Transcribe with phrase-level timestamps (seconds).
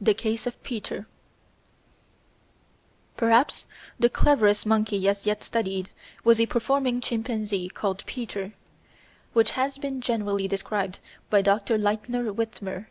[0.00, 1.06] The Case of Peter
[3.18, 3.66] Perhaps
[4.00, 5.90] the cleverest monkey as yet studied
[6.24, 8.54] was a performing chimpanzee called Peter,
[9.34, 11.76] which has been generally described by Dr.
[11.76, 12.86] Lightner Witmer.